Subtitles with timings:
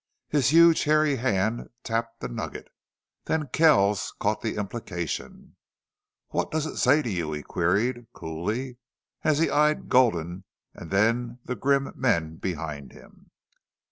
[0.29, 2.69] His huge, hairy hand tapped the nugget.
[3.25, 5.57] Then Kells caught the implication.
[6.29, 8.77] "What does it say to you?" he queried, coolly,
[9.23, 13.29] and he eyed Gulden and then the grim men behind him.